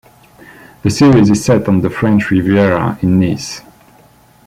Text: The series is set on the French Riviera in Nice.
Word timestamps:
The 0.81 0.89
series 0.89 1.29
is 1.29 1.45
set 1.45 1.67
on 1.67 1.81
the 1.81 1.91
French 1.91 2.31
Riviera 2.31 2.97
in 3.03 3.19
Nice. 3.19 3.61